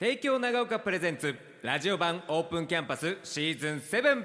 [0.00, 4.24] 帝京長岡プレゼンツラジオ版オープンキャンパスシーズン7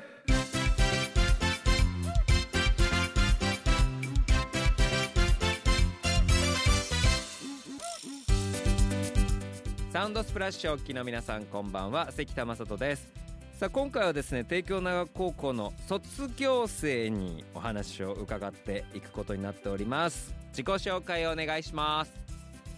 [9.91, 12.11] サウンドスプラッシュお聞きの皆さんこんばんは。
[12.11, 13.11] 関田正人です。
[13.57, 20.35] さあ今回はですね帝京長岡高校の卒業生にお話を伺っていくことになっております。
[20.49, 22.13] 自己紹介をお願いします。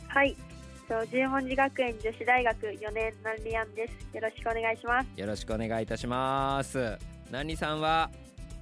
[0.07, 0.38] はい。
[0.86, 4.16] と十文字学園女子大学4年ナンリアンです。
[4.16, 5.20] よろしくお願いします。
[5.20, 8.12] よろしくお願いいたします南里さんは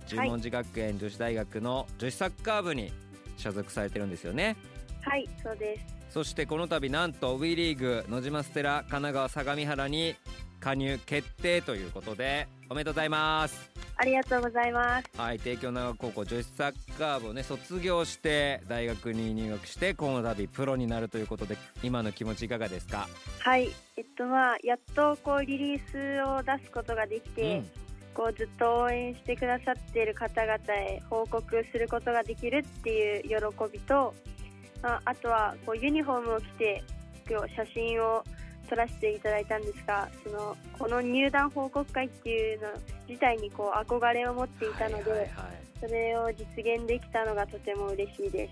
[0.08, 2.94] 十文字学園女子大学の女子サッカー部に
[3.38, 4.56] 所属されてるんですよね？
[5.02, 5.86] はい、そうです。
[6.12, 10.16] そしてこの度なんと WE リーグ野島ステラ神奈川相模原に
[10.64, 15.08] 加入決定ということでおめでとうございますありがとうございます。
[15.16, 23.08] はい帝京長岡高校女子サッカー部をね卒業して大学に入学してこの度プロになるということで今の気持ちいかがですか、
[23.40, 23.70] はい。
[23.96, 27.70] えっとまあやっとこうリリースを出すことができて、うん
[28.14, 33.36] こうずっと応援してくださっている方々へ報告することができるっていう喜
[33.74, 34.14] びと、
[34.84, 36.84] まあ、あとはこうユニフォームを着て
[37.28, 38.24] 今日写真を
[38.74, 42.70] 撮らせていただいたんですがそのこの入団報告会っていうの
[43.08, 45.30] 自体にこう憧れを持っていたので、はいはいはい。
[45.80, 48.52] それを実現できたのがとても嬉しいです。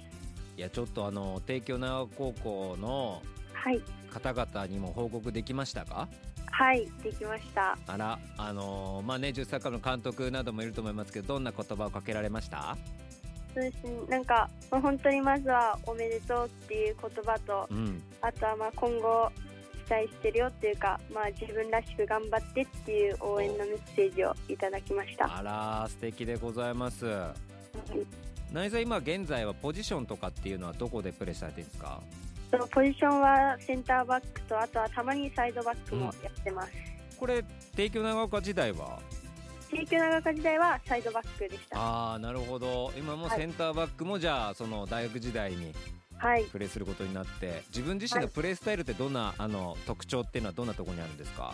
[0.57, 6.07] いやちょっとあの帝京長岡高校のはい、方々にも報告できましたか？
[6.51, 7.77] はい、できました。
[7.87, 12.77] あらあのーまあね女子サッカー部の監督などもいると思いますけどどんな言葉をかけられました？
[13.53, 18.01] そうですね、なんかもう本当にまずはおめでとうっていう言葉と、うん。
[18.21, 19.40] あとはまあ今後期
[19.91, 25.37] 待してるよっていうか、まあ自分らしく頑張ってっていう応援のメッセージをいただきました。
[25.37, 27.33] あら素敵でございますは
[27.93, 32.01] い内澤今現在はポジションとかっていうのはどこでプレーされてるんですか？
[32.71, 36.71] ポジションはセンターバックとあとはたまにサイドバックもやってます。
[37.17, 37.43] これ
[37.75, 38.99] 帝京長岡時代は？
[39.69, 41.79] 帝京長岡時代はサイドバックでした。
[41.79, 45.75] ああなるほど今もセンターバックもじゃあその大学時代にはい。
[46.51, 51.53] プレーすることになって自分自身のプレースタイルってどんなあの特徴っていうのはどんなところにあるんですか？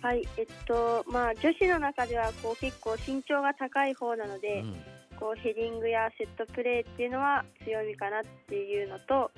[0.00, 4.76] はい、えっとまあ女子の中ではこう結構身長が高い方なので、うん。
[5.18, 9.32] こうヘディングやセットプレーっていうのは強みかなっていうのと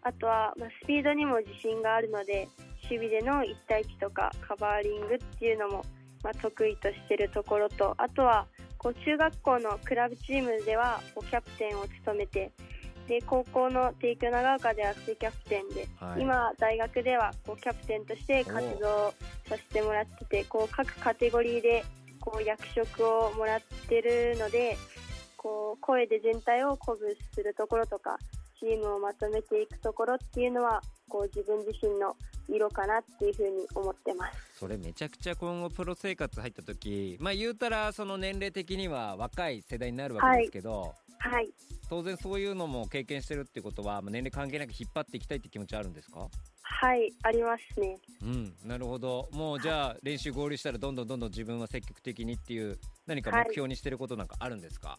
[0.00, 2.48] あとは、まあ、スピードにも自信があるので
[2.88, 5.84] 守備での1対1とかカバーリングっていうのも、
[6.24, 8.46] まあ、得意としてるところとあとは
[8.78, 12.50] こう中学校のクラブチームではこうキャプテンを務めて
[13.08, 16.20] で高校の帝京長岡では副キャプテンで、はい。
[16.20, 19.14] 今大学ではこうキャプテンとして活動
[19.48, 21.84] させてもらっててこう各カテゴリーで
[22.20, 24.76] こう役職をもらってるので
[25.36, 28.18] こう声で全体を鼓舞するところとか
[28.60, 32.14] チームをまとめていくところっていうのはこう自分自身の
[32.48, 34.58] 色かなっていうふうに思ってます。
[34.58, 40.92] それめちゃくちゃ今後プロ生活入った時まあ言うたらその年齢的には若い世代になるわけですけど、はい、
[41.88, 46.28] 当然そういうのも経験してるってことはまあ年齢関係なく引っ張っていきたいって気持ちはあるんですか？
[46.62, 47.96] はい、ありますね。
[48.22, 49.28] うんなるほど。
[49.32, 54.98] もうじゃあ練習合流したらどんどんどんどん自分は積極的にっていう何か目標にしてることなんかあるんですか、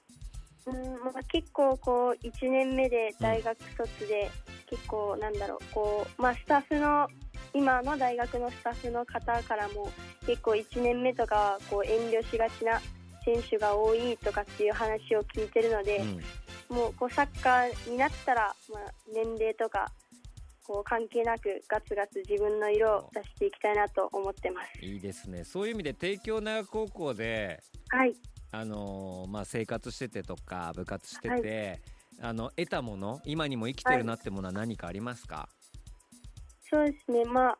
[0.66, 4.30] うんまあ、結構こう1年目で大学卒で、
[4.68, 7.08] 結構なんだろうこう、まあ、スタッフの
[7.54, 9.92] 今の大学のスタッフの方からも
[10.26, 12.82] 結構1年目とかはこう遠慮しがちな
[13.34, 16.76] 選手が多いとかっていう話を聞いてるので、うん。
[16.76, 19.92] もうこうサッカーになったら、まあ、年齢とか
[20.68, 24.86] こう関係なくガツガツ自分の色を出していきたいなと思ってます。
[24.86, 25.44] いいですね。
[25.44, 28.16] そういう意味で帝京長岡高校ではい、
[28.52, 31.82] あのーまあ、生活しててとか部活してて、
[32.22, 35.50] あの得たもの今にも生きてるなってものは何かありますか、
[36.70, 37.58] そうですね、まあ、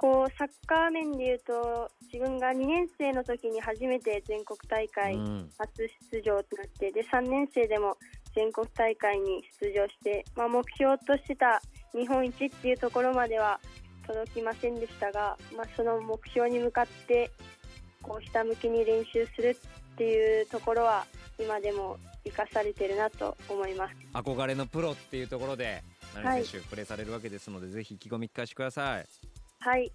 [0.00, 7.96] こうサッカー面でいうと自分が2年生の時に初めて全国大会うん初出場となってで3年生でも
[8.32, 11.60] 全国大会に出場して、まあ、目標としてた
[11.92, 13.58] 日本一っていうところまでは
[14.06, 17.32] 届きませんでしたが、まあ、その目標に向かって
[18.00, 19.58] こうひたむきに練習する
[19.94, 21.06] っていうところは
[21.40, 23.94] 今でも生かされてるなと思います。
[24.14, 25.82] 憧れのプロっていうところで
[26.14, 29.06] 成選手プレーされるわけですので、ぜひ意気込み聞かせてください。
[29.68, 29.92] はい、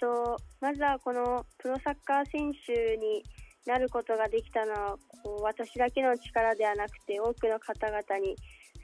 [0.00, 3.22] とまずはこのプロサッカー選手に
[3.66, 8.34] なることができたのはこう私だけの力ではなくて多くの方々に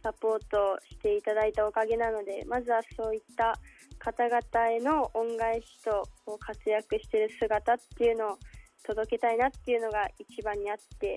[0.03, 3.59] サポートしていただいたおかげなのでまずはそういった
[3.99, 8.39] 方々への恩返しとこう活躍している姿っていうのを
[8.85, 11.17] 届けたいなっていうのが一番にあって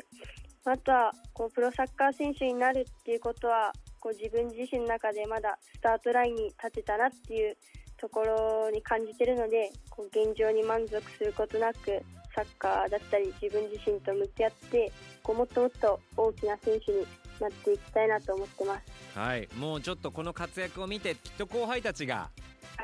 [0.64, 7.58] あとはこうプロサッカー選手になるっていうことはこう自分自身の中でまだスタートラインに立てたなっていう
[8.00, 12.02] ところに感じてるのでこう現状に満足することなく
[12.36, 14.92] サッカーだったり自分自身と向き合って
[15.24, 17.06] こうもっともっと大きな選手に
[17.40, 19.18] なっていきたいなと思ってます。
[19.18, 19.48] はい。
[19.58, 22.30] もうちょっとこの活躍を見てきっと後輩たちが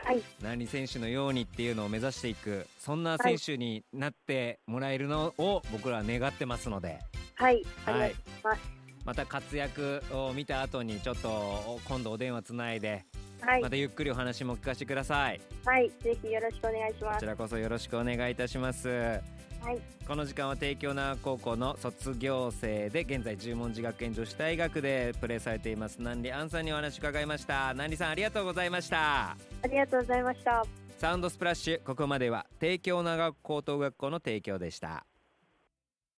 [0.04, 0.22] はい。
[0.42, 7.00] 何選手のようにっていうのを目指していくそんな選手になってもらえるのを僕らは願ってますので、
[7.36, 7.64] はい。
[7.86, 8.12] はい。
[8.12, 8.62] います。
[9.06, 13.06] また活躍を見た後にちょっと今度お電話つないで
[13.42, 15.42] はい、またゆっくりお話も聞かせてください。
[15.66, 17.16] はい、ぜひよろしくお願いします。
[17.16, 18.90] こちらこそよろしくお願いいたします。
[18.90, 19.80] はい。
[20.08, 25.98] この時間は帝京長高校の卒業生で現在十文字学園女子大学でプレーされています。
[26.00, 27.72] 南里杏さんにお話伺いました。
[27.74, 29.32] 南里さんありがとうございました。
[29.32, 29.38] あ
[29.70, 30.64] りがとうございました。
[30.98, 31.84] サウンドスプラッシュ。
[31.84, 35.06] ここまでは帝京長高等学校の提供でした